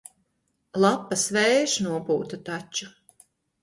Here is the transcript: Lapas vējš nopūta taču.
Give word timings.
Lapas 0.85 1.27
vējš 1.37 1.79
nopūta 1.91 2.45
taču. 2.53 2.95